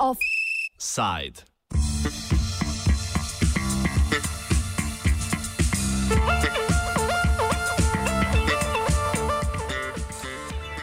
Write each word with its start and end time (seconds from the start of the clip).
Offside. 0.00 1.42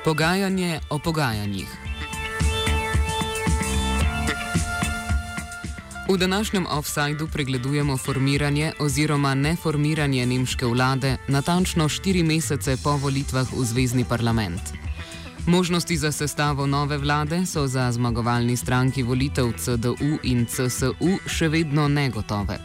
Pogajanje 0.03 0.79
o 0.89 0.99
pogajanjih. 0.99 1.67
V 6.09 6.17
današnjem 6.17 6.65
offsajdu 6.69 7.27
pregledujemo 7.33 7.97
formiranje 7.97 8.71
oziroma 8.79 9.33
neformiranje 9.33 10.25
nemške 10.25 10.65
vlade 10.65 11.17
natančno 11.27 11.89
štiri 11.89 12.23
mesece 12.23 12.77
po 12.83 12.97
volitvah 12.97 13.47
v 13.53 13.63
Zvezdni 13.63 14.05
parlament. 14.09 14.84
Možnosti 15.47 15.97
za 15.97 16.11
sestavo 16.11 16.65
nove 16.65 16.97
vlade 16.97 17.45
so 17.45 17.67
za 17.67 17.91
zmagovalni 17.91 18.57
stranki 18.57 19.03
volitev 19.03 19.51
CDU 19.57 20.17
in 20.23 20.45
CSU 20.45 21.19
še 21.27 21.47
vedno 21.47 21.87
negotove. 21.87 22.57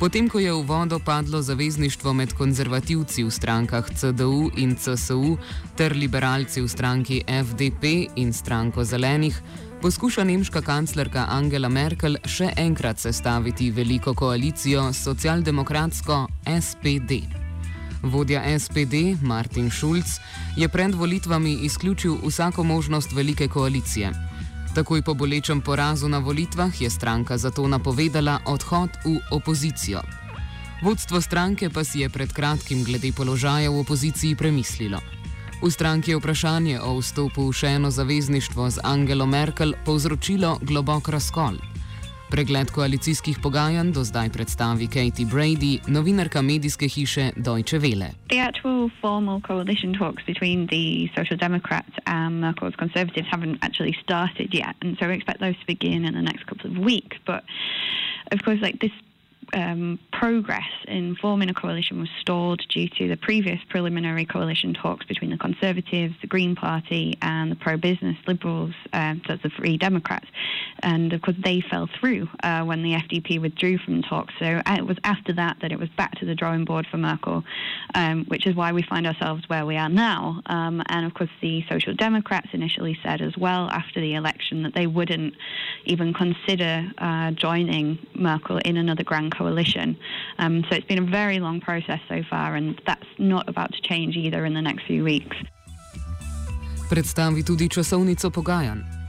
Potem, 0.00 0.28
ko 0.28 0.38
je 0.38 0.52
v 0.52 0.62
vodo 0.66 0.98
padlo 0.98 1.42
zavezništvo 1.42 2.12
med 2.12 2.32
konzervativci 2.34 3.22
v 3.24 3.30
strankah 3.30 3.90
CDU 3.94 4.50
in 4.56 4.74
CSU 4.76 5.36
ter 5.76 5.94
liberalci 5.96 6.60
v 6.60 6.68
stranki 6.68 7.22
FDP 7.28 8.08
in 8.16 8.32
stranko 8.32 8.84
zelenih, 8.84 9.42
poskuša 9.82 10.24
nemška 10.24 10.62
kanclerka 10.66 11.28
Angela 11.30 11.68
Merkel 11.68 12.18
še 12.26 12.50
enkrat 12.56 12.98
sestaviti 12.98 13.70
veliko 13.70 14.14
koalicijo 14.14 14.90
socialdemokratsko 14.92 16.26
SPD. 16.58 17.39
Vodja 18.02 18.58
SPD 18.58 19.22
Martin 19.22 19.70
Schulz 19.70 20.18
je 20.56 20.68
pred 20.68 20.94
volitvami 20.94 21.52
izključil 21.52 22.16
vsako 22.26 22.64
možnost 22.64 23.12
velike 23.12 23.48
koalicije. 23.48 24.12
Takoj 24.74 25.02
po 25.02 25.14
bolečem 25.14 25.60
porazu 25.60 26.08
na 26.08 26.18
volitvah 26.18 26.80
je 26.80 26.90
stranka 26.90 27.38
zato 27.38 27.68
napovedala 27.68 28.38
odhod 28.46 28.90
v 29.04 29.18
opozicijo. 29.30 30.00
Vodstvo 30.82 31.20
stranke 31.20 31.70
pa 31.70 31.84
si 31.84 32.00
je 32.00 32.08
pred 32.08 32.32
kratkim 32.32 32.84
glede 32.84 33.12
položaja 33.12 33.70
v 33.70 33.80
opoziciji 33.80 34.36
premislilo. 34.36 35.00
V 35.62 35.70
stranki 35.70 36.10
je 36.10 36.16
vprašanje 36.16 36.80
o 36.80 36.96
vstopu 37.00 37.50
v 37.50 37.52
še 37.52 37.76
eno 37.76 37.90
zavezništvo 37.90 38.70
z 38.70 38.80
Angelo 38.84 39.26
Merkel 39.26 39.74
povzročilo 39.84 40.58
globok 40.62 41.08
razkol. 41.08 41.69
Pregled 42.30 42.70
koalicijskih 42.70 43.38
pogajanj 43.42 43.90
do 43.92 44.04
zdaj 44.04 44.28
predstavi 44.30 44.86
Katie 44.86 45.26
Brady, 45.26 45.78
novinarka 45.88 46.42
medijske 46.42 46.88
hiše 46.88 47.30
Deutsche 47.36 47.78
Welle. 47.78 48.10
The 48.28 48.38
actual 48.38 48.90
formal 49.00 49.40
coalition 49.40 49.94
talks 49.98 50.22
between 50.26 50.66
the 50.66 51.10
Social 51.18 51.38
Democrats 51.46 51.94
and 52.06 52.40
Merkel's 52.40 52.76
Conservatives 52.78 53.28
haven't 53.32 53.58
actually 53.66 53.94
started 54.02 54.54
yet, 54.54 54.76
and 54.82 54.96
so 54.98 55.06
we 55.08 55.14
expect 55.14 55.40
those 55.40 55.58
to 55.62 55.66
begin 55.66 56.04
in 56.04 56.14
the 56.14 56.22
next 56.22 56.46
couple 56.46 56.70
of 56.70 56.76
weeks. 56.78 57.16
But 57.26 57.42
of 58.32 58.38
course, 58.44 58.60
like 58.62 58.78
this 58.78 58.94
um, 59.52 59.98
progress 60.12 60.68
in 60.86 61.16
forming 61.16 61.48
a 61.48 61.54
coalition 61.54 62.00
was 62.00 62.08
stalled 62.20 62.60
due 62.68 62.88
to 62.88 63.08
the 63.08 63.16
previous 63.16 63.60
preliminary 63.68 64.24
coalition 64.24 64.74
talks 64.74 65.06
between 65.06 65.30
the 65.30 65.38
Conservatives, 65.38 66.14
the 66.20 66.26
Green 66.26 66.54
Party, 66.54 67.16
and 67.22 67.50
the 67.50 67.56
pro 67.56 67.76
business 67.76 68.16
Liberals, 68.26 68.74
um, 68.92 69.22
the 69.26 69.50
Free 69.50 69.76
Democrats. 69.76 70.26
And 70.82 71.12
of 71.12 71.22
course, 71.22 71.36
they 71.42 71.60
fell 71.60 71.88
through 71.98 72.28
uh, 72.42 72.62
when 72.64 72.82
the 72.82 72.92
FDP 72.92 73.40
withdrew 73.40 73.78
from 73.78 74.02
talks. 74.02 74.34
So 74.38 74.60
uh, 74.66 74.76
it 74.78 74.86
was 74.86 74.98
after 75.04 75.32
that 75.34 75.58
that 75.62 75.72
it 75.72 75.78
was 75.78 75.88
back 75.90 76.12
to 76.16 76.26
the 76.26 76.34
drawing 76.34 76.64
board 76.64 76.86
for 76.90 76.96
Merkel, 76.96 77.44
um, 77.94 78.24
which 78.26 78.46
is 78.46 78.54
why 78.54 78.72
we 78.72 78.82
find 78.82 79.06
ourselves 79.06 79.48
where 79.48 79.66
we 79.66 79.76
are 79.76 79.88
now. 79.88 80.42
Um, 80.46 80.82
and 80.86 81.06
of 81.06 81.14
course, 81.14 81.30
the 81.40 81.64
Social 81.68 81.94
Democrats 81.94 82.48
initially 82.52 82.98
said 83.02 83.20
as 83.20 83.36
well 83.36 83.68
after 83.70 84.00
the 84.00 84.14
election 84.14 84.62
that 84.62 84.74
they 84.74 84.86
wouldn't 84.86 85.34
even 85.84 86.12
consider 86.14 86.90
uh, 86.98 87.30
joining 87.32 87.98
Merkel 88.14 88.58
in 88.58 88.76
another 88.76 89.04
grand 89.04 89.32
coalition. 89.40 89.96
Um, 90.38 90.64
so 90.68 90.76
it's 90.76 90.86
been 90.86 91.02
a 91.08 91.10
very 91.20 91.38
long 91.40 91.60
process 91.60 92.00
so 92.08 92.22
far, 92.28 92.48
and 92.58 92.80
that's 92.86 93.10
not 93.18 93.48
about 93.48 93.70
to 93.72 93.80
change 93.80 94.16
either 94.16 94.44
in 94.44 94.54
the 94.54 94.62
next 94.68 94.82
few 94.86 95.02
weeks. 95.04 95.36
Predstavi 96.90 97.42
tudi 97.42 97.68
časovnico 97.68 98.30
pogajanj. 98.30 99.00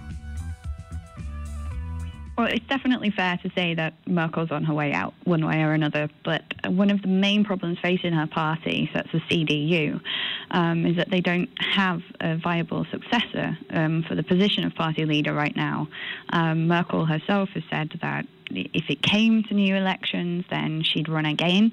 Well, 2.38 2.50
it's 2.50 2.66
definitely 2.68 3.12
fair 3.12 3.38
to 3.44 3.52
say 3.54 3.76
that 3.76 3.94
Merkel's 4.08 4.52
on 4.52 4.64
her 4.64 4.74
way 4.74 4.94
out 4.94 5.14
one 5.26 5.46
way 5.46 5.62
or 5.62 5.74
another. 5.74 6.10
But 6.24 6.44
one 6.66 6.90
of 6.90 7.02
the 7.02 7.08
main 7.08 7.44
problems 7.44 7.78
facing 7.84 8.14
her 8.14 8.26
party, 8.26 8.90
so 8.92 9.00
that's 9.00 9.12
the 9.12 9.22
CDU, 9.30 10.02
um, 10.50 10.86
is 10.86 10.96
that 10.96 11.12
they 11.12 11.22
don't 11.22 11.50
have 11.60 12.02
a 12.20 12.38
viable 12.38 12.86
successor 12.90 13.58
um, 13.70 14.04
for 14.08 14.16
the 14.16 14.24
position 14.24 14.64
of 14.64 14.74
party 14.74 15.06
leader 15.06 15.34
right 15.34 15.56
now. 15.56 15.88
Um, 16.30 16.68
Merkel 16.68 17.06
herself 17.06 17.50
has 17.50 17.64
said 17.70 17.92
that 18.02 18.26
if 18.56 18.90
it 18.90 19.02
came 19.02 19.44
to 19.44 19.54
new 19.54 19.76
elections, 19.76 20.46
then 20.50 20.84
she'd 20.84 21.10
run 21.10 21.26
again. 21.26 21.72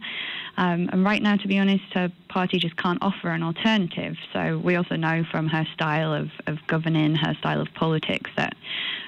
Um, 0.56 0.89
and 0.93 1.05
right 1.05 1.22
now, 1.22 1.37
to 1.37 1.49
be 1.49 1.59
honest, 1.59 1.84
her 1.94 2.11
party 2.28 2.59
just 2.59 2.77
can't 2.77 2.99
offer 3.03 3.28
an 3.28 3.43
alternative. 3.43 4.16
So 4.33 4.59
we 4.59 4.77
also 4.77 4.97
know 4.97 5.25
from 5.31 5.49
her 5.49 5.66
style 5.75 6.12
of, 6.12 6.28
of 6.47 6.59
governing, 6.66 7.15
her 7.15 7.34
style 7.39 7.61
of 7.61 7.69
politics, 7.75 8.31
that 8.37 8.55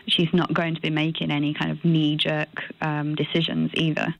she's 0.07 0.33
not 0.33 0.53
going 0.55 0.75
to 0.75 0.81
be 0.81 0.91
making 0.91 1.31
any 1.31 1.55
kind 1.55 1.71
of 1.71 1.85
knee 1.85 2.17
jerk 2.17 2.63
um, 2.81 3.15
decisions 3.15 3.71
either. 3.75 4.13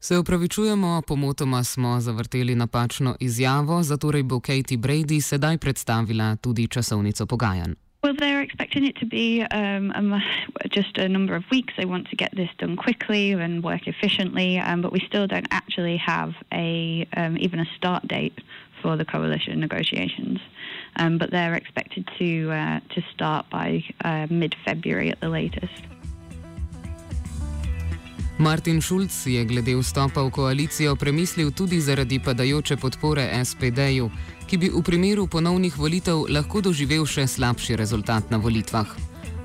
Se 0.00 0.18
upravičujemo, 0.18 1.02
pomotoma 1.06 1.64
smo 1.64 2.00
zavrteli 2.00 2.54
napačno 2.54 3.16
izjavo, 3.20 3.82
zato 3.82 4.12
bo 4.24 4.40
Katie 4.40 4.78
Brady 4.78 5.20
sedaj 5.20 5.58
predstavila 5.58 6.36
tudi 6.36 6.68
časovnico 6.68 7.26
pogajanj. 7.26 7.87
Well, 8.02 8.14
they're 8.16 8.42
expecting 8.42 8.86
it 8.86 8.96
to 8.98 9.06
be 9.06 9.42
um, 9.42 9.90
a, 9.90 10.68
just 10.68 10.98
a 10.98 11.08
number 11.08 11.34
of 11.34 11.42
weeks. 11.50 11.74
They 11.76 11.84
want 11.84 12.08
to 12.10 12.16
get 12.16 12.34
this 12.34 12.48
done 12.56 12.76
quickly 12.76 13.32
and 13.32 13.62
work 13.62 13.88
efficiently, 13.88 14.58
um, 14.58 14.82
but 14.82 14.92
we 14.92 15.00
still 15.00 15.26
don't 15.26 15.48
actually 15.50 15.96
have 15.96 16.34
a 16.52 17.08
um, 17.16 17.36
even 17.38 17.58
a 17.58 17.66
start 17.76 18.06
date 18.06 18.38
for 18.82 18.96
the 18.96 19.04
coalition 19.04 19.58
negotiations. 19.58 20.38
Um, 20.94 21.18
but 21.18 21.32
they're 21.32 21.54
expected 21.54 22.08
to 22.18 22.52
uh, 22.52 22.80
to 22.90 23.02
start 23.12 23.50
by 23.50 23.84
uh, 24.04 24.28
mid-February 24.30 25.10
at 25.10 25.20
the 25.20 25.28
latest. 25.28 25.97
Martin 28.38 28.80
Schulz 28.80 29.26
je 29.26 29.44
glede 29.44 29.74
vstopa 29.76 30.22
v 30.22 30.30
koalicijo 30.30 30.96
premislil 30.96 31.50
tudi 31.50 31.80
zaradi 31.80 32.20
padajoče 32.22 32.76
podpore 32.76 33.26
SPD-ju, 33.44 34.10
ki 34.46 34.58
bi 34.58 34.70
v 34.70 34.82
primeru 34.82 35.26
ponovnih 35.26 35.74
volitev 35.78 36.22
lahko 36.30 36.62
doživel 36.62 37.02
še 37.02 37.26
slabši 37.26 37.74
rezultat 37.76 38.30
na 38.30 38.38
volitvah. 38.38 38.86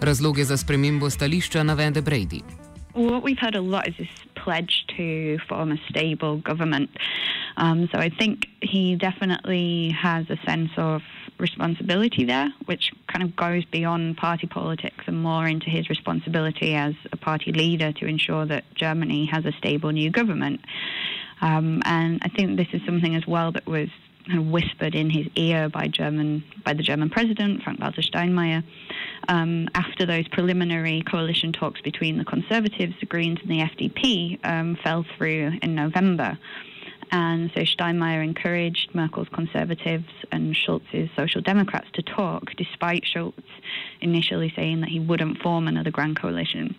Razloge 0.01 0.45
za 0.45 0.57
spremembo 0.57 1.09
stališča 1.09 1.63
navede 1.63 2.01
Brady. 2.01 2.43
What 2.93 3.25
we've 3.25 3.41
heard 3.41 3.55
a 3.55 3.61
lot 3.61 3.87
is 3.87 3.97
this 3.97 4.13
pledge 4.37 4.85
to 4.93 5.41
form 5.49 5.71
a 5.71 5.79
stable 5.89 6.37
government. 6.37 6.89
Um, 7.57 7.89
so 7.89 7.97
I 7.97 8.09
think 8.09 8.45
he 8.61 8.95
definitely 8.95 9.89
has 9.97 10.29
a 10.29 10.37
sense 10.45 10.69
of 10.77 11.01
responsibility 11.37 12.25
there, 12.25 12.53
which 12.65 12.91
kind 13.07 13.23
of 13.23 13.35
goes 13.35 13.65
beyond 13.65 14.17
party 14.17 14.47
politics 14.47 15.03
and 15.07 15.21
more 15.21 15.47
into 15.47 15.69
his 15.69 15.89
responsibility 15.89 16.73
as 16.75 16.93
a 17.11 17.17
party 17.17 17.51
leader 17.51 17.91
to 17.93 18.05
ensure 18.05 18.45
that 18.45 18.63
Germany 18.75 19.25
has 19.25 19.45
a 19.45 19.51
stable 19.53 19.91
new 19.91 20.09
government. 20.09 20.61
Um, 21.41 21.81
and 21.85 22.21
I 22.23 22.29
think 22.29 22.57
this 22.57 22.67
is 22.73 22.81
something 22.85 23.15
as 23.15 23.27
well 23.27 23.51
that 23.51 23.65
was 23.65 23.89
kind 24.27 24.39
of 24.39 24.47
whispered 24.47 24.95
in 24.95 25.09
his 25.09 25.27
ear 25.35 25.69
by 25.69 25.87
German 25.87 26.43
by 26.63 26.73
the 26.73 26.83
German 26.83 27.09
president 27.09 27.61
Frank-Walter 27.61 28.01
Steinmeier 28.01 28.63
um, 29.27 29.67
after 29.75 30.05
those 30.05 30.27
preliminary 30.29 31.01
coalition 31.01 31.51
talks 31.51 31.81
between 31.81 32.17
the 32.17 32.25
Conservatives, 32.25 32.95
the 32.99 33.05
Greens, 33.05 33.39
and 33.41 33.49
the 33.49 33.59
FDP 33.59 34.39
um, 34.45 34.77
fell 34.83 35.05
through 35.17 35.51
in 35.61 35.75
November. 35.75 36.37
And 37.13 37.51
so 37.53 37.61
Steinmeier 37.61 38.23
encouraged 38.23 38.95
Merkel's 38.95 39.29
Conservatives 39.29 40.09
and 40.31 40.55
Schulz's 40.55 41.11
Social 41.15 41.41
Democrats 41.41 41.85
to 41.93 42.01
talk, 42.01 42.49
despite 42.57 43.05
Schulz 43.05 43.35
initially 44.01 44.51
saying 44.55 44.81
that 44.81 44.89
he 44.89 44.99
wouldn't 44.99 45.37
form 45.37 45.67
another 45.67 45.91
grand 45.91 46.19
coalition. 46.19 46.75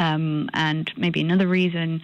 Um, 0.00 0.50
and 0.54 0.90
maybe 0.96 1.20
another 1.20 1.46
reason 1.46 2.02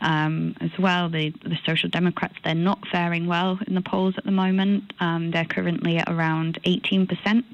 um, 0.00 0.56
as 0.62 0.70
well, 0.78 1.10
the, 1.10 1.34
the 1.44 1.58
Social 1.66 1.90
Democrats, 1.90 2.36
they're 2.42 2.54
not 2.54 2.78
faring 2.90 3.26
well 3.26 3.58
in 3.66 3.74
the 3.74 3.82
polls 3.82 4.14
at 4.16 4.24
the 4.24 4.30
moment. 4.30 4.94
Um, 4.98 5.32
they're 5.32 5.44
currently 5.44 5.98
at 5.98 6.08
around 6.08 6.58
18%. 6.64 7.44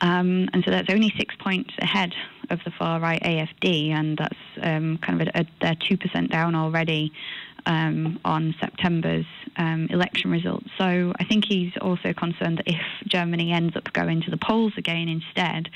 Um, 0.00 0.48
and 0.52 0.64
so 0.64 0.72
that's 0.72 0.90
only 0.90 1.12
six 1.16 1.36
points 1.36 1.72
ahead 1.78 2.14
of 2.50 2.58
the 2.64 2.72
far 2.72 2.98
right 2.98 3.22
AFD, 3.22 3.90
and 3.90 4.18
that's 4.18 4.38
um, 4.60 4.98
kind 4.98 5.22
of 5.22 5.28
a, 5.28 5.40
a, 5.40 5.46
they're 5.60 5.74
2% 5.74 6.30
down 6.30 6.56
already 6.56 7.12
um, 7.66 8.18
on 8.24 8.54
September's 8.60 9.26
um, 9.56 9.88
election 9.90 10.30
results. 10.30 10.68
So 10.78 11.12
I 11.18 11.24
think 11.24 11.44
he's 11.44 11.72
also 11.80 12.12
concerned 12.12 12.58
that 12.58 12.68
if 12.68 12.80
Germany 13.06 13.52
ends 13.52 13.76
up 13.76 13.92
going 13.92 14.22
to 14.22 14.30
the 14.30 14.38
polls 14.38 14.72
again 14.76 15.08
instead, 15.08 15.68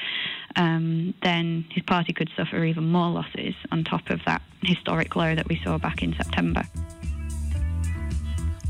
um, 0.57 1.15
then 1.23 1.65
his 1.71 1.85
party 1.85 2.13
could 2.13 2.31
suffer 2.37 2.65
even 2.65 2.87
more 2.89 3.11
losses 3.11 3.55
on 3.73 3.85
top 3.85 4.11
of 4.11 4.21
that 4.27 4.43
historic 4.63 5.17
low 5.17 5.35
that 5.35 5.49
we 5.49 5.61
saw 5.65 5.79
back 5.79 6.03
in 6.03 6.15
September. 6.17 6.63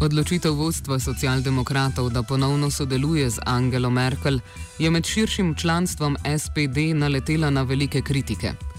Odločitev 0.01 0.57
vodstva 0.57 0.97
socialdemokratov, 0.99 2.09
da 2.11 2.23
ponovno 2.23 2.71
sodeluje 2.71 3.31
z 3.31 3.39
Angelo 3.47 3.91
Merkel, 3.91 4.41
je 4.79 4.91
med 4.91 5.05
širšim 5.05 5.55
članstvom 5.55 6.17
SPD 6.39 6.97
naletela 6.97 7.51
na 7.51 7.63
velike 7.63 8.01
kritike. 8.01 8.70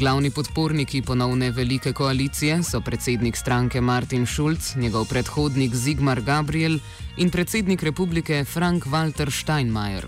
Glavni 0.00 0.30
podporniki 0.30 1.02
ponovne 1.02 1.50
velike 1.50 1.92
koalicije 1.92 2.62
so 2.62 2.80
predsednik 2.80 3.36
stranke 3.36 3.80
Martin 3.80 4.26
Schulz, 4.26 4.76
njegov 4.76 5.04
predhodnik 5.08 5.74
Zigmar 5.74 6.20
Gabriel 6.20 6.78
in 7.16 7.30
predsednik 7.30 7.82
republike 7.82 8.44
Frank 8.44 8.86
Walter 8.86 9.30
Steinmeier. 9.30 10.06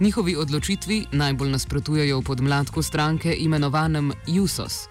Njihovi 0.00 0.36
odločitvi 0.36 1.06
najbolj 1.12 1.50
nasprotujejo 1.50 2.18
v 2.20 2.24
podmladku 2.24 2.82
stranke 2.82 3.36
imenovanem 3.38 4.12
JUSOS. 4.26 4.88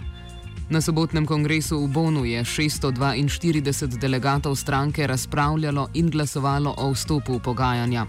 Na 0.69 0.81
sobotnem 0.81 1.25
kongresu 1.25 1.83
v 1.85 1.87
Bonu 1.87 2.25
je 2.25 2.43
642 2.43 3.97
delegatov 3.97 4.55
stranke 4.55 5.07
razpravljalo 5.07 5.89
in 5.93 6.09
glasovalo 6.09 6.73
o 6.77 6.91
vstopu 6.91 7.37
v 7.37 7.39
pogajanja. 7.39 8.07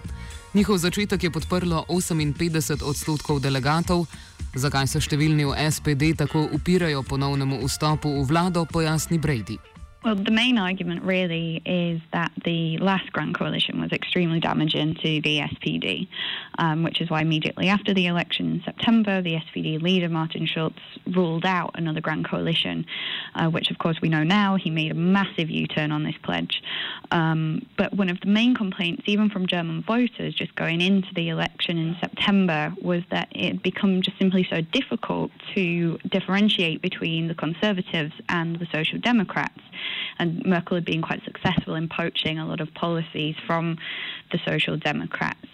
Njihov 0.55 0.79
začetek 0.79 1.25
je 1.25 1.31
podprlo 1.31 1.85
58 1.88 2.82
odstotkov 2.82 3.41
delegatov. 3.41 4.06
Zakaj 4.54 4.86
se 4.86 5.00
številni 5.02 5.48
v 5.48 5.56
SPD 5.70 6.14
tako 6.14 6.46
upirajo 6.54 7.02
ponovnemu 7.02 7.64
vstopu 7.66 8.12
v 8.20 8.26
vlado, 8.31 8.64
pojasni 8.64 9.19
Brady. 9.19 9.74
Well, 10.04 10.16
the 10.16 10.32
main 10.32 10.58
argument 10.58 11.02
really 11.02 11.62
is 11.64 11.98
that 12.12 12.30
the 12.44 12.76
last 12.76 13.10
Grand 13.10 13.34
Coalition 13.34 13.80
was 13.80 13.90
extremely 13.90 14.38
damaging 14.38 14.96
to 14.96 15.22
the 15.22 15.40
SPD, 15.40 16.08
um, 16.58 16.82
which 16.82 17.00
is 17.00 17.08
why 17.08 17.22
immediately 17.22 17.68
after 17.68 17.94
the 17.94 18.06
election 18.06 18.52
in 18.52 18.62
September, 18.66 19.22
the 19.22 19.36
SPD 19.36 19.80
leader 19.80 20.10
Martin 20.10 20.44
Schulz 20.44 20.76
ruled 21.06 21.46
out 21.46 21.70
another 21.76 22.02
Grand 22.02 22.28
Coalition, 22.28 22.84
uh, 23.34 23.48
which 23.48 23.70
of 23.70 23.78
course 23.78 23.98
we 24.02 24.10
know 24.10 24.22
now 24.22 24.56
he 24.56 24.68
made 24.68 24.90
a 24.90 24.94
massive 24.94 25.48
U 25.48 25.66
turn 25.66 25.90
on 25.90 26.04
this 26.04 26.16
pledge. 26.22 26.62
Um, 27.10 27.64
but 27.78 27.94
one 27.94 28.10
of 28.10 28.20
the 28.20 28.28
main 28.28 28.54
complaints, 28.54 29.04
even 29.06 29.30
from 29.30 29.46
German 29.46 29.82
voters 29.84 30.34
just 30.34 30.54
going 30.54 30.82
into 30.82 31.08
the 31.14 31.30
election 31.30 31.78
in 31.78 31.96
September, 31.98 32.74
was 32.82 33.02
that 33.10 33.28
it 33.30 33.46
had 33.46 33.62
become 33.62 34.02
just 34.02 34.18
simply 34.18 34.46
so 34.50 34.60
difficult 34.60 35.30
to 35.54 35.96
differentiate 36.10 36.82
between 36.82 37.26
the 37.26 37.34
Conservatives 37.34 38.12
and 38.28 38.58
the 38.58 38.66
Social 38.70 38.98
Democrats 38.98 39.62
and 40.19 40.44
Merkel 40.44 40.76
had 40.76 40.85
been 40.85 41.02
quite 41.02 41.23
successful 41.25 41.75
in 41.75 41.88
poaching 41.88 42.38
a 42.38 42.46
lot 42.46 42.61
of 42.61 42.73
policies 42.75 43.37
from 43.46 43.79
the 44.32 44.38
Social 44.46 44.76
Democrats. 44.76 45.46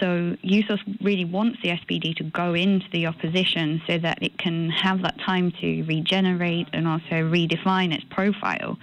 So 0.00 0.36
Jusos 0.44 0.80
really 1.00 1.24
wants 1.24 1.60
the 1.62 1.68
SPD 1.68 2.16
to 2.16 2.24
go 2.24 2.52
into 2.52 2.86
the 2.90 3.06
opposition 3.06 3.80
so 3.86 3.98
that 3.98 4.22
it 4.22 4.36
can 4.38 4.70
have 4.70 5.02
that 5.02 5.18
time 5.20 5.52
to 5.60 5.82
regenerate 5.84 6.68
and 6.72 6.88
also 6.88 7.22
redefine 7.30 7.94
its 7.94 8.04
profile. 8.10 8.76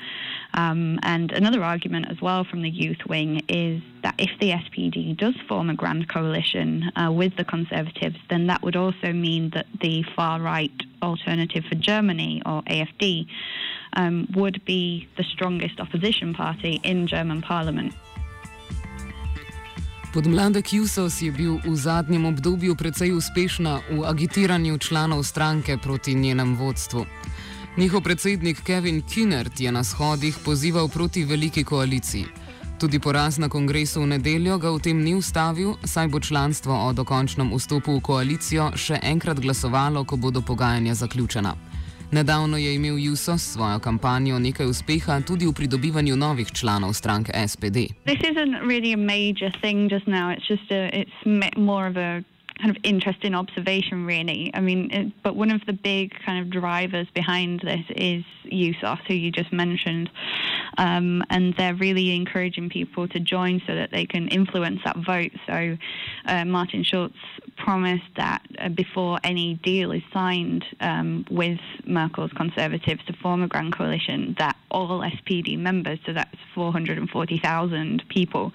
Um, 0.54 1.00
and 1.04 1.32
another 1.32 1.64
argument 1.64 2.08
as 2.10 2.22
well 2.22 2.44
from 2.44 2.62
the 2.62 2.70
youth 2.70 3.06
wing 3.08 3.44
is 3.50 3.82
that 4.04 4.16
if 4.18 4.32
the 4.40 4.52
SPD 4.52 5.16
does 5.18 5.36
form 5.48 5.70
a 5.70 5.76
grand 5.76 6.10
coalition 6.10 6.92
uh, 6.96 7.12
with 7.12 7.36
the 7.36 7.46
Conservatives, 7.46 8.18
then 8.30 8.48
that 8.48 8.62
would 8.64 8.76
also 8.76 9.12
mean 9.12 9.50
that 9.52 9.68
the 9.82 10.04
far 10.16 10.42
right 10.42 10.72
alternative 11.02 11.64
for 11.66 11.76
Germany, 11.76 12.42
or 12.46 12.62
AFD, 12.64 13.28
um, 13.98 14.28
would 14.36 14.62
be 14.66 15.08
the 15.16 15.24
strongest 15.24 15.80
opposition 15.80 16.34
party 16.34 16.80
in 16.84 17.08
German 17.08 17.42
parliament. 17.42 17.94
Podmladek 20.14 20.74
Jusos 20.74 21.22
je 21.22 21.32
bil 21.32 21.56
v 21.64 21.76
zadnjem 21.76 22.26
obdobju 22.26 22.76
precej 22.76 23.14
uspešna 23.16 23.80
v 23.90 24.04
agitiranju 24.04 24.78
članov 24.78 25.24
stranke 25.24 25.78
proti 25.78 26.14
njenem 26.14 26.56
vodstvu. 26.56 27.06
Njihov 27.78 28.02
predsednik 28.02 28.64
Kevin 28.64 29.02
Kinnert 29.02 29.60
je 29.60 29.72
na 29.72 29.84
shodih 29.84 30.38
pozival 30.46 30.88
proti 30.88 31.24
veliki 31.24 31.64
koaliciji. 31.64 32.26
Tudi 32.80 33.00
poraz 33.00 33.38
na 33.38 33.50
kongresu 33.50 34.02
v 34.02 34.08
nedeljo 34.08 34.58
ga 34.58 34.72
v 34.72 34.80
tem 34.80 35.04
ni 35.04 35.16
ustavil, 35.16 35.76
saj 35.84 36.08
bo 36.08 36.20
članstvo 36.20 36.76
o 36.88 36.94
dokončnem 36.94 37.54
vstopu 37.56 37.96
v 37.96 38.02
koalicijo 38.02 38.72
še 38.76 39.00
enkrat 39.04 39.40
glasovalo, 39.40 40.04
ko 40.04 40.18
bodo 40.18 40.42
pogajanja 40.42 40.94
zaključena. 40.94 41.71
Nedavno 42.12 42.58
je 42.58 42.76
imel 42.76 42.98
Juso 43.00 43.38
s 43.38 43.54
svojo 43.54 43.80
kampanjo 43.80 44.40
nekaj 44.40 44.66
uspeha 44.66 45.22
tudi 45.22 45.46
v 45.48 45.54
pridobivanju 45.54 46.16
novih 46.16 46.52
članov 46.52 46.94
stranke 46.94 47.32
SPD. 47.48 47.78
This 48.06 48.20
isn't 48.32 48.60
really 48.68 48.94
a 48.94 48.98
major 48.98 49.52
thing 49.62 49.92
just 49.92 50.08
now. 50.08 50.32
It's 50.32 50.48
just 50.48 50.72
a, 50.72 50.90
it's 50.94 51.18
more 51.58 51.88
of 51.88 51.98
a 51.98 52.24
kind 52.62 52.78
of 52.78 52.78
interesting 52.84 53.34
observation, 53.36 54.06
really. 54.06 54.52
I 54.54 54.62
mean, 54.62 54.92
it, 54.92 55.24
but 55.24 55.36
one 55.36 55.56
of 55.56 55.62
the 55.66 55.74
big 55.74 56.14
kind 56.26 56.40
of 56.44 56.50
drivers 56.62 57.08
behind 57.14 57.62
this 57.62 57.86
is 57.96 58.24
USOS, 58.52 59.00
who 59.08 59.14
you 59.14 59.32
just 59.32 59.52
mentioned, 59.54 60.10
um, 60.78 61.24
and 61.30 61.54
they're 61.58 61.76
really 61.76 62.16
encouraging 62.16 62.70
people 62.70 63.08
to 63.10 63.20
join 63.20 63.62
so 63.68 63.76
that 63.76 63.92
they 63.92 64.06
can 64.06 64.28
influence 64.30 64.80
that 64.86 64.98
vote. 64.98 65.32
So, 65.48 65.78
uh, 66.26 66.46
Martin 66.46 66.84
Schulz 66.84 67.14
promised 67.58 68.04
that 68.18 68.42
uh, 68.60 68.70
before 68.70 69.20
any 69.24 69.56
deal 69.56 69.92
is 69.92 70.02
signed 70.14 70.66
um, 70.80 71.26
with 71.30 71.60
Merkel's 71.86 72.32
Conservatives 72.34 73.04
to 73.06 73.14
form 73.14 73.44
a 73.44 73.48
grand 73.48 73.76
coalition, 73.76 74.36
that 74.40 74.56
all 74.70 75.02
SPD 75.02 75.58
members, 75.58 76.00
so 76.06 76.14
that's 76.14 76.36
440,000 76.56 78.04
people 78.10 78.52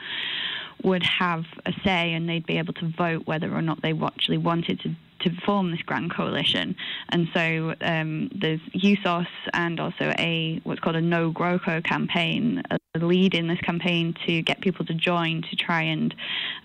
would 0.82 1.02
have 1.02 1.44
a 1.64 1.72
say 1.84 2.12
and 2.12 2.28
they'd 2.28 2.46
be 2.46 2.58
able 2.58 2.74
to 2.74 2.92
vote 2.96 3.26
whether 3.26 3.52
or 3.52 3.62
not 3.62 3.80
they 3.82 3.92
actually 3.92 4.38
wanted 4.38 4.78
to 4.80 4.94
to 5.20 5.30
form 5.44 5.70
this 5.70 5.82
grand 5.82 6.12
coalition. 6.14 6.76
And 7.10 7.28
so 7.34 7.74
um, 7.80 8.30
there's 8.34 8.60
Jusos 8.74 9.26
and 9.52 9.80
also 9.80 10.12
a 10.18 10.60
what's 10.64 10.80
called 10.80 10.96
a 10.96 11.00
No 11.00 11.32
GroKo 11.32 11.82
campaign, 11.84 12.62
a 12.70 12.78
lead 12.98 13.34
in 13.34 13.46
this 13.46 13.60
campaign 13.60 14.14
to 14.26 14.42
get 14.42 14.60
people 14.60 14.84
to 14.86 14.94
join 14.94 15.42
to 15.42 15.56
try 15.56 15.82
and 15.82 16.14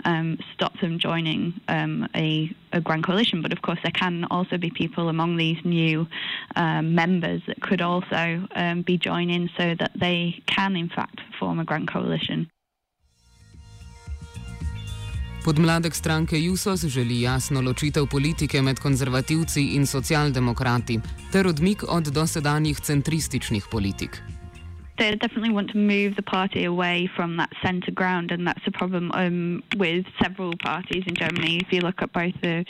um, 0.06 0.38
stop 0.54 0.80
them 0.80 1.00
joining 1.00 1.60
um, 1.68 2.08
a, 2.16 2.54
a, 2.74 2.82
grand 2.82 3.06
coalition. 3.06 3.42
But 3.42 3.54
of 3.54 3.62
course, 3.62 3.80
there 3.84 3.92
can 3.92 4.26
also 4.32 4.58
be 4.58 4.70
people 4.70 5.10
among 5.10 5.38
these 5.38 5.58
new 5.64 6.08
um, 6.56 6.96
members 6.96 7.42
that 7.48 7.62
could 7.62 7.82
also 7.82 8.48
um, 8.56 8.82
be 8.82 8.98
joining 8.98 9.50
so 9.58 9.76
that 9.76 9.92
they 9.96 10.42
can, 10.46 10.76
in 10.76 10.90
fact, 10.90 11.20
form 11.40 11.60
a 11.60 11.66
grand 11.66 11.88
coalition. 11.88 12.50
Podmladek 15.46 15.96
stranke 15.96 16.40
Jusos 16.40 16.86
želi 16.86 17.22
jasno 17.22 17.62
ločitev 17.62 18.06
politike 18.06 18.62
med 18.62 18.80
konzervativci 18.80 19.62
in 19.76 19.88
socialdemokrati 19.88 21.00
ter 21.32 21.48
odmik 21.48 21.84
od 21.88 22.04
dosedanjih 22.04 22.80
centrističnih 22.80 23.66
politik. 23.72 24.22
they 25.02 25.16
definitely 25.16 25.52
want 25.52 25.72
to 25.72 25.78
move 25.78 26.16
the 26.16 26.22
party 26.22 26.64
away 26.64 27.10
from 27.16 27.38
that 27.38 27.50
centre 27.64 27.90
ground, 27.90 28.30
and 28.32 28.46
that's 28.46 28.66
a 28.68 28.72
problem 28.72 29.10
um, 29.16 29.64
with 29.78 30.06
several 30.22 30.54
parties 30.64 31.04
in 31.08 31.16
Germany. 31.16 31.58
If 31.58 31.74
you 31.74 31.82
look 31.82 32.04
at 32.04 32.14
both 32.14 32.36
the 32.42 32.64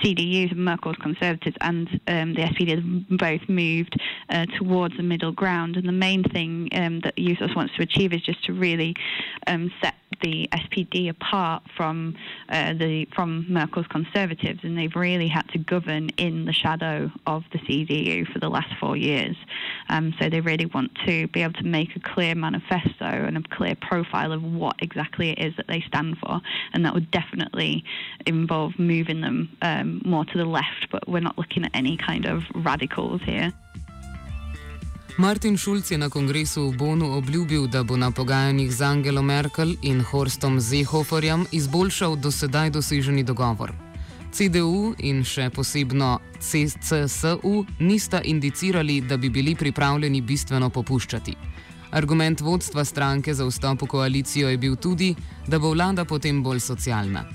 CDUs, 0.00 0.54
Merkel's 0.54 0.96
Conservatives, 1.02 1.56
and 1.60 1.88
um, 2.06 2.34
the 2.34 2.42
SPD, 2.42 2.76
have 2.76 3.18
both 3.18 3.48
moved 3.48 4.00
uh, 4.28 4.46
towards 4.58 4.96
the 4.96 5.02
middle 5.02 5.32
ground. 5.32 5.76
And 5.76 5.88
the 5.88 5.92
main 5.92 6.22
thing 6.22 6.68
um, 6.72 7.00
that 7.00 7.16
USOS 7.16 7.56
wants 7.56 7.74
to 7.76 7.82
achieve 7.82 8.12
is 8.12 8.22
just 8.22 8.44
to 8.44 8.52
really 8.52 8.94
um, 9.48 9.72
set 9.82 9.94
the 10.20 10.48
SPD 10.52 11.08
apart 11.08 11.62
from 11.76 12.16
uh, 12.48 12.72
the 12.74 13.06
from 13.14 13.46
Merkel's 13.48 13.86
Conservatives, 13.86 14.60
and 14.62 14.76
they've 14.76 14.94
really 14.94 15.28
had 15.28 15.48
to 15.50 15.58
govern 15.58 16.10
in 16.10 16.44
the 16.44 16.52
shadow 16.52 17.10
of 17.26 17.44
the 17.52 17.58
CDU 17.58 18.30
for 18.32 18.38
the 18.38 18.48
last 18.48 18.74
four 18.78 18.96
years. 18.96 19.36
Um, 19.88 20.14
so 20.18 20.28
they 20.28 20.40
really 20.40 20.66
want 20.66 20.94
to 21.06 21.28
be 21.28 21.42
able 21.42 21.54
to 21.54 21.64
make 21.64 21.96
a 21.96 22.00
clear 22.00 22.34
manifesto 22.34 23.04
and 23.04 23.36
a 23.36 23.42
clear 23.42 23.74
profile 23.74 24.32
of 24.32 24.42
what 24.42 24.76
exactly 24.80 25.30
it 25.30 25.38
is 25.38 25.54
that 25.56 25.66
they 25.68 25.80
stand 25.86 26.18
for, 26.18 26.40
and 26.72 26.84
that 26.84 26.94
would 26.94 27.10
definitely 27.10 27.84
involve 28.26 28.78
moving 28.78 29.20
them 29.20 29.56
um, 29.62 30.02
more 30.04 30.24
to 30.24 30.38
the 30.38 30.44
left. 30.44 30.88
But 30.90 31.08
we're 31.08 31.20
not 31.20 31.38
looking 31.38 31.64
at 31.64 31.70
any 31.74 31.96
kind 31.96 32.26
of 32.26 32.44
radicals 32.54 33.22
here. 33.22 33.52
Martin 35.16 35.58
Schulz 35.58 35.90
je 35.90 35.98
na 35.98 36.08
kongresu 36.08 36.70
v 36.70 36.76
Bonu 36.76 37.12
obljubil, 37.16 37.66
da 37.66 37.82
bo 37.82 37.96
na 37.96 38.10
pogajanjih 38.10 38.72
z 38.72 38.80
Angelo 38.80 39.22
Merkel 39.22 39.74
in 39.82 40.00
Horstom 40.00 40.60
Zehoferjem 40.60 41.46
izboljšal 41.52 42.16
dosedaj 42.16 42.70
doseženi 42.70 43.22
dogovor. 43.22 43.72
CDU 44.32 44.94
in 44.98 45.20
še 45.24 45.50
posebno 45.50 46.18
CCSU 46.40 47.64
nista 47.78 48.22
indicirali, 48.24 49.00
da 49.00 49.16
bi 49.16 49.28
bili 49.28 49.54
pripravljeni 49.54 50.20
bistveno 50.20 50.70
popuščati. 50.70 51.36
Argument 51.90 52.40
vodstva 52.40 52.84
stranke 52.84 53.34
za 53.34 53.44
vstop 53.44 53.82
v 53.82 53.86
koalicijo 53.86 54.48
je 54.48 54.58
bil 54.58 54.76
tudi, 54.76 55.14
da 55.46 55.58
bo 55.58 55.74
vlada 55.74 56.04
potem 56.04 56.42
bolj 56.42 56.60
socialna. 56.60 57.26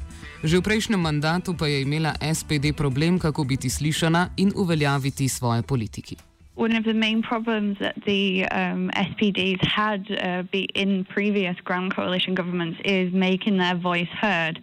Že 0.43 0.57
v 0.57 0.65
prejšnjem 0.65 1.01
mandatu 1.01 1.53
pa 1.53 1.67
je 1.69 1.81
imela 1.81 2.15
SPD 2.33 2.73
problem, 2.73 3.19
kako 3.19 3.43
biti 3.43 3.69
slišana 3.69 4.29
in 4.37 4.51
uveljaviti 4.55 5.29
svoje 5.29 5.61
politiki. 5.61 6.26
One 6.57 6.75
of 6.75 6.83
the 6.83 6.93
main 6.93 7.21
problems 7.21 7.77
that 7.79 7.95
the 8.05 8.45
um, 8.47 8.89
SPDs 8.95 9.63
had 9.63 10.11
uh, 10.11 10.43
in 10.73 11.05
previous 11.05 11.55
Grand 11.63 11.95
Coalition 11.95 12.33
governments 12.33 12.79
is 12.83 13.13
making 13.13 13.57
their 13.57 13.75
voice 13.75 14.07
heard. 14.19 14.59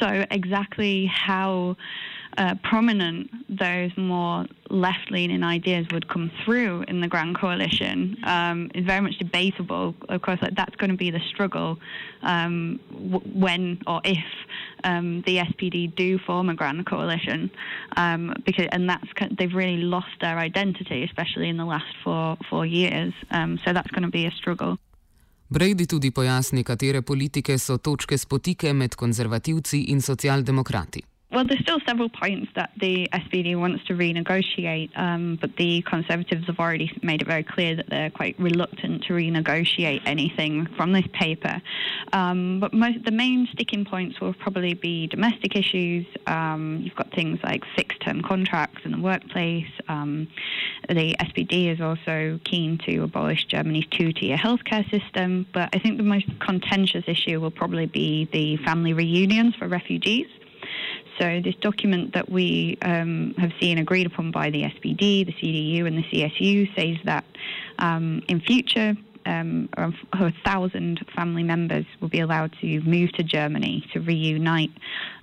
So, 0.00 0.24
exactly 0.30 1.06
how 1.06 1.76
uh, 2.38 2.54
prominent 2.62 3.30
those 3.48 3.90
more 3.96 4.46
left 4.70 5.10
leaning 5.10 5.42
ideas 5.42 5.86
would 5.92 6.08
come 6.08 6.30
through 6.44 6.84
in 6.88 7.00
the 7.00 7.08
Grand 7.08 7.38
Coalition 7.38 8.16
um, 8.24 8.70
is 8.74 8.84
very 8.84 9.00
much 9.00 9.16
debatable. 9.18 9.94
Of 10.08 10.22
course, 10.22 10.40
like, 10.42 10.54
that's 10.54 10.74
going 10.76 10.90
to 10.90 10.96
be 10.96 11.10
the 11.10 11.20
struggle 11.28 11.78
um, 12.22 12.80
w- 12.92 13.20
when 13.32 13.80
or 13.86 14.00
if 14.04 14.24
um, 14.84 15.22
the 15.22 15.38
SPD 15.38 15.94
do 15.94 16.18
form 16.18 16.48
a 16.48 16.54
Grand 16.54 16.84
Coalition, 16.86 17.50
um, 17.96 18.34
because 18.44 18.66
and 18.72 18.88
that's 18.88 19.08
they've 19.38 19.54
really 19.54 19.78
lost 19.78 20.20
their 20.20 20.38
identity, 20.38 21.04
especially 21.04 21.48
in 21.48 21.56
the 21.56 21.64
last 21.64 21.92
four 22.04 22.36
four 22.50 22.66
years. 22.66 23.12
Um, 23.30 23.58
so 23.64 23.72
that's 23.72 23.90
going 23.90 24.02
to 24.02 24.10
be 24.10 24.26
a 24.26 24.30
struggle. 24.30 24.78
Brady 25.48 25.86
tudi 25.86 26.10
pojasni, 26.10 26.62
katere 26.62 27.00
politike 27.00 27.58
so 27.58 27.78
točke 27.78 28.16
spotike 28.16 28.72
med 28.72 28.94
konzervativci 28.94 29.84
in 29.88 30.00
socialdemokrati. 30.00 31.15
Well, 31.36 31.44
there's 31.44 31.60
still 31.60 31.80
several 31.86 32.08
points 32.08 32.50
that 32.54 32.70
the 32.80 33.10
SPD 33.12 33.60
wants 33.60 33.84
to 33.88 33.92
renegotiate, 33.92 34.88
um, 34.98 35.36
but 35.38 35.54
the 35.56 35.82
Conservatives 35.82 36.46
have 36.46 36.58
already 36.58 36.90
made 37.02 37.20
it 37.20 37.28
very 37.28 37.42
clear 37.42 37.76
that 37.76 37.90
they're 37.90 38.08
quite 38.08 38.36
reluctant 38.38 39.04
to 39.04 39.12
renegotiate 39.12 40.00
anything 40.06 40.64
from 40.78 40.94
this 40.94 41.04
paper. 41.12 41.60
Um, 42.14 42.58
but 42.58 42.72
most, 42.72 43.04
the 43.04 43.10
main 43.10 43.46
sticking 43.52 43.84
points 43.84 44.18
will 44.18 44.32
probably 44.32 44.72
be 44.72 45.08
domestic 45.08 45.56
issues. 45.56 46.06
Um, 46.26 46.80
you've 46.82 46.96
got 46.96 47.10
things 47.12 47.38
like 47.44 47.64
fixed 47.76 48.00
term 48.00 48.22
contracts 48.22 48.80
in 48.86 48.92
the 48.92 49.00
workplace. 49.00 49.68
Um, 49.88 50.28
the 50.88 51.16
SPD 51.20 51.70
is 51.70 51.82
also 51.82 52.40
keen 52.44 52.78
to 52.86 53.02
abolish 53.02 53.44
Germany's 53.44 53.84
two 53.90 54.14
tier 54.14 54.38
healthcare 54.38 54.90
system, 54.90 55.46
but 55.52 55.68
I 55.74 55.80
think 55.80 55.98
the 55.98 56.02
most 56.02 56.28
contentious 56.40 57.04
issue 57.06 57.42
will 57.42 57.50
probably 57.50 57.84
be 57.84 58.24
the 58.32 58.56
family 58.64 58.94
reunions 58.94 59.54
for 59.56 59.68
refugees. 59.68 60.28
So 61.18 61.40
this 61.42 61.54
document 61.56 62.14
that 62.14 62.28
we 62.28 62.78
um, 62.82 63.34
have 63.38 63.52
seen 63.60 63.78
agreed 63.78 64.06
upon 64.06 64.30
by 64.30 64.50
the 64.50 64.62
SPD, 64.62 65.26
the 65.26 65.32
CDU, 65.32 65.86
and 65.86 65.98
the 65.98 66.02
CSU 66.02 66.74
says 66.74 66.98
that 67.04 67.24
um, 67.78 68.22
in 68.28 68.40
future 68.40 68.94
um, 69.26 69.68
a 69.76 70.32
thousand 70.44 71.04
family 71.14 71.42
members 71.42 71.84
will 72.00 72.08
be 72.08 72.20
allowed 72.20 72.54
to 72.60 72.80
move 72.82 73.12
to 73.12 73.22
Germany 73.22 73.84
to 73.92 74.00
reunite 74.00 74.70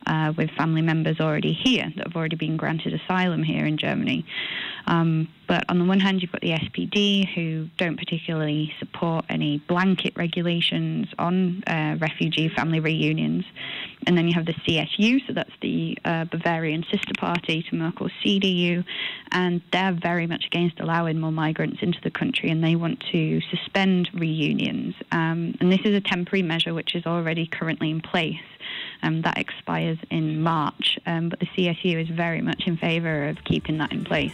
uh, 0.05 0.33
with 0.37 0.49
family 0.51 0.81
members 0.81 1.19
already 1.19 1.53
here 1.53 1.91
that 1.95 2.07
have 2.07 2.15
already 2.15 2.35
been 2.35 2.57
granted 2.57 2.93
asylum 2.93 3.43
here 3.43 3.65
in 3.65 3.77
Germany. 3.77 4.25
Um, 4.85 5.29
but 5.47 5.65
on 5.69 5.77
the 5.77 5.85
one 5.85 5.99
hand, 5.99 6.21
you've 6.21 6.31
got 6.31 6.41
the 6.41 6.51
SPD 6.51 7.31
who 7.33 7.69
don't 7.77 7.97
particularly 7.97 8.73
support 8.79 9.25
any 9.29 9.59
blanket 9.67 10.13
regulations 10.15 11.07
on 11.19 11.63
uh, 11.67 11.97
refugee 11.99 12.49
family 12.49 12.79
reunions. 12.79 13.45
And 14.07 14.17
then 14.17 14.27
you 14.27 14.33
have 14.33 14.45
the 14.45 14.53
CSU, 14.53 15.25
so 15.27 15.33
that's 15.33 15.51
the 15.61 15.97
uh, 16.03 16.25
Bavarian 16.25 16.83
sister 16.91 17.13
party 17.17 17.63
to 17.69 17.75
Merkel's 17.75 18.11
CDU, 18.25 18.83
and 19.31 19.61
they're 19.71 19.93
very 19.93 20.27
much 20.27 20.45
against 20.47 20.79
allowing 20.79 21.19
more 21.19 21.31
migrants 21.31 21.81
into 21.81 21.99
the 22.01 22.11
country 22.11 22.49
and 22.49 22.63
they 22.63 22.75
want 22.75 23.03
to 23.11 23.41
suspend 23.41 24.09
reunions. 24.13 24.95
Um, 25.11 25.55
and 25.59 25.71
this 25.71 25.81
is 25.85 25.95
a 25.95 26.01
temporary 26.01 26.43
measure 26.43 26.73
which 26.73 26.95
is 26.95 27.05
already 27.05 27.47
currently 27.47 27.91
in 27.91 28.01
place. 28.01 28.35
Um, 29.01 29.21
that 29.23 29.37
expires 29.37 29.97
in 30.09 30.41
March, 30.41 30.97
um, 31.05 31.27
but 31.27 31.39
the 31.39 31.47
CSU 31.47 32.01
is 32.01 32.07
very 32.07 32.41
much 32.41 32.63
in 32.65 32.77
favour 32.77 33.27
of 33.27 33.43
keeping 33.43 33.77
that 33.79 33.91
in 33.91 34.05
place. 34.05 34.33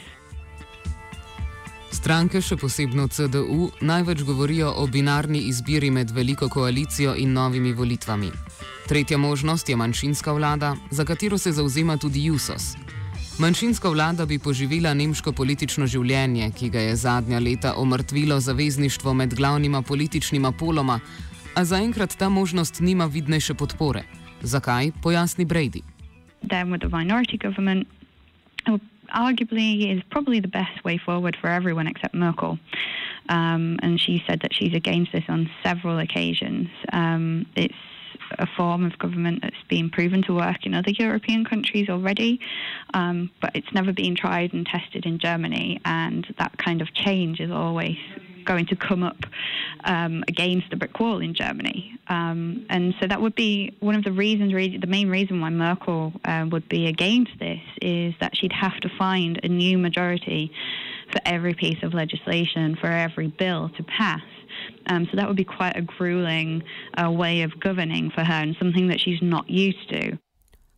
Stranke, 1.92 2.42
še 2.42 2.56
posebno 2.58 3.08
CDU, 3.08 3.72
največ 3.82 4.22
govorijo 4.24 4.70
o 4.78 4.88
binarni 4.88 5.40
izbiri 5.50 5.90
med 5.92 6.12
veliko 6.12 6.50
koalicijo 6.50 7.16
in 7.18 7.34
novimi 7.34 7.74
volitvami. 7.74 8.30
Tretja 8.88 9.18
možnost 9.18 9.70
je 9.70 9.76
manjšinska 9.76 10.32
vlada, 10.32 10.76
za 10.92 11.06
katero 11.06 11.38
se 11.38 11.52
zauzema 11.52 11.98
tudi 11.98 12.26
Jusos. 12.26 12.76
Manjšinska 13.40 13.90
vlada 13.90 14.26
bi 14.26 14.40
poživila 14.40 14.94
nemško 14.94 15.32
politično 15.32 15.88
življenje, 15.88 16.52
ki 16.52 16.70
ga 16.70 16.80
je 16.80 16.96
zadnja 16.96 17.40
leta 17.40 17.74
omrtvilo 17.78 18.40
zavezništvo 18.40 19.14
med 19.14 19.36
glavnima 19.36 19.82
političnima 19.82 20.52
poloma, 20.52 21.00
a 21.56 21.66
zaenkrat 21.66 22.16
ta 22.20 22.30
možnost 22.30 22.80
nima 22.80 23.06
vidnejše 23.06 23.54
podpore. 23.54 24.04
Zakaj, 24.42 24.92
pojasni 25.02 25.46
Brady. 25.46 25.82
Arguably 29.10 29.96
is 29.96 30.02
probably 30.10 30.40
the 30.40 30.48
best 30.48 30.84
way 30.84 30.98
forward 30.98 31.38
for 31.40 31.48
everyone 31.48 31.88
except 31.88 32.14
Merkel. 32.14 32.60
Um, 33.30 33.80
and 33.82 34.00
she 34.00 34.24
said 34.28 34.42
that 34.42 34.54
she's 34.54 34.74
against 34.74 35.12
this 35.12 35.24
on 35.30 35.50
several 35.64 36.00
occasions. 36.00 36.70
Um, 36.92 37.46
it's 37.56 37.76
a 38.38 38.48
form 38.58 38.86
of 38.86 38.98
government 39.00 39.40
that's 39.42 39.64
been 39.68 39.90
proven 39.90 40.22
to 40.24 40.34
work 40.34 40.66
in 40.66 40.74
other 40.74 40.92
European 40.92 41.46
countries 41.46 41.90
already, 41.90 42.40
um, 42.94 43.30
but 43.42 43.52
it's 43.56 43.72
never 43.74 43.92
been 43.92 44.16
tried 44.16 44.54
and 44.54 44.66
tested 44.66 45.06
in 45.06 45.20
Germany. 45.20 45.80
And 45.86 46.28
that 46.38 46.58
kind 46.58 46.82
of 46.82 46.94
change 46.94 47.40
is 47.40 47.52
always 47.52 47.98
going 48.52 48.68
to 48.74 48.78
come 48.90 49.02
up 49.12 49.22
um, 49.94 50.16
against 50.34 50.68
the 50.72 50.78
brick 50.82 50.96
wall 51.02 51.20
in 51.28 51.34
Germany. 51.44 51.80
Um, 52.18 52.40
and 52.76 52.86
so 53.00 53.04
that 53.12 53.20
would 53.24 53.38
be 53.48 53.52
one 53.90 53.96
of 54.00 54.04
the 54.04 54.16
reasons, 54.26 54.50
really, 54.60 54.78
the 54.78 54.94
main 54.98 55.10
reason 55.18 55.36
why 55.44 55.52
Merkel 55.66 56.04
uh, 56.32 56.46
would 56.52 56.68
be 56.78 56.88
against 56.96 57.34
this 57.46 57.64
is 57.98 58.12
that 58.22 58.32
she'd 58.38 58.58
have 58.66 58.78
to 58.86 58.90
find 59.04 59.40
a 59.48 59.50
new 59.64 59.76
majority 59.88 60.44
for 61.12 61.22
every 61.36 61.54
piece 61.64 61.82
of 61.86 61.90
legislation, 61.94 62.66
for 62.82 62.90
every 63.08 63.30
bill 63.42 63.64
to 63.78 63.84
pass. 64.00 64.28
Um, 64.92 65.02
so 65.10 65.14
that 65.18 65.26
would 65.28 65.42
be 65.46 65.50
quite 65.60 65.76
a 65.78 65.86
grueling 65.94 66.52
uh, 67.00 67.10
way 67.24 67.36
of 67.48 67.52
governing 67.68 68.06
for 68.16 68.24
her 68.30 68.40
and 68.46 68.56
something 68.62 68.88
that 68.92 69.00
she's 69.04 69.22
not 69.22 69.46
used 69.66 69.86
to. 69.96 70.04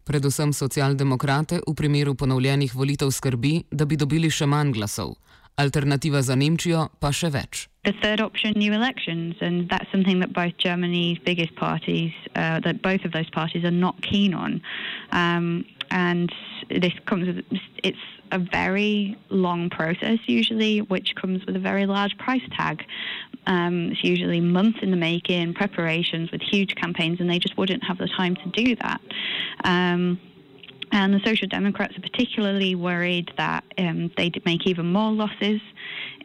Predvsem 0.03 0.49
socialdemokrate 0.53 1.61
v 1.67 1.73
primeru 1.77 2.15
ponovljenih 2.15 2.73
volitev 2.75 3.11
skrbi, 3.13 3.63
da 3.71 3.85
bi 3.85 3.95
dobili 3.95 4.31
še 4.33 4.47
manj 4.49 4.73
glasov. 4.75 5.13
Alternativa 5.61 6.21
za 6.21 6.35
Nemčijo 6.35 6.89
pa 6.99 7.11
še 7.11 7.29
več. 7.31 7.67
The 7.83 7.93
third 8.01 8.21
option, 8.21 8.53
new 8.55 8.73
elections, 8.73 9.35
and 9.41 9.67
that's 9.69 9.89
something 9.91 10.19
that 10.19 10.33
both 10.33 10.57
Germany's 10.57 11.17
biggest 11.17 11.55
parties, 11.55 12.13
uh, 12.35 12.59
that 12.59 12.81
both 12.81 13.05
of 13.05 13.11
those 13.11 13.29
parties 13.31 13.63
are 13.63 13.71
not 13.71 14.01
keen 14.01 14.35
on. 14.35 14.61
Um, 15.11 15.65
and 15.89 16.31
this 16.69 16.93
comes 17.05 17.27
with 17.27 17.45
it's 17.83 17.97
a 18.31 18.39
very 18.39 19.17
long 19.29 19.69
process 19.69 20.19
usually, 20.25 20.81
which 20.81 21.15
comes 21.15 21.45
with 21.45 21.55
a 21.55 21.59
very 21.59 21.85
large 21.85 22.17
price 22.17 22.47
tag. 22.55 22.85
Um, 23.47 23.91
it's 23.91 24.03
usually 24.03 24.39
months 24.39 24.79
in 24.81 24.91
the 24.91 24.97
making, 24.97 25.53
preparations 25.53 26.31
with 26.31 26.41
huge 26.41 26.75
campaigns, 26.75 27.19
and 27.19 27.29
they 27.29 27.39
just 27.39 27.57
wouldn't 27.57 27.83
have 27.83 27.97
the 27.97 28.07
time 28.07 28.35
to 28.35 28.49
do 28.49 28.75
that. 28.77 29.01
Um, 29.63 30.19
and 30.91 31.13
the 31.13 31.21
Social 31.25 31.47
Democrats 31.47 31.97
are 31.97 32.01
particularly 32.01 32.75
worried 32.75 33.31
that 33.37 33.63
um, 33.77 34.11
they'd 34.17 34.41
make 34.45 34.67
even 34.67 34.91
more 34.91 35.11
losses 35.11 35.61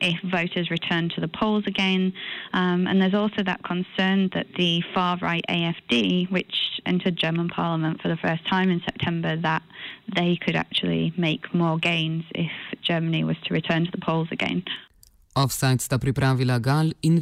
if 0.00 0.20
voters 0.30 0.70
return 0.70 1.08
to 1.11 1.20
the 1.20 1.28
polls 1.28 1.64
again. 1.66 2.12
Um, 2.52 2.87
and 2.87 3.00
there's 3.00 3.14
also 3.14 3.42
that 3.44 3.62
concern 3.64 4.30
that 4.35 4.46
the 4.56 4.82
far 4.94 5.18
right 5.18 5.44
AFD, 5.49 6.30
which 6.30 6.80
entered 6.85 7.16
German 7.16 7.49
parliament 7.49 8.00
for 8.00 8.08
the 8.08 8.16
first 8.16 8.46
time 8.49 8.70
in 8.70 8.80
September, 8.85 9.37
that 9.37 9.62
they 10.14 10.37
could 10.37 10.56
actually 10.56 11.12
make 11.16 11.52
more 11.54 11.78
gains 11.78 12.25
if 12.35 12.50
Germany 12.82 13.25
was 13.25 13.37
to 13.44 13.54
return 13.54 13.85
to 13.85 13.90
the 13.90 13.99
polls 13.99 14.28
again. 14.30 14.62
Offside 15.37 15.82
sta 15.82 15.99
pripravila 15.99 16.61
Gal 16.62 16.92
in. 17.02 17.20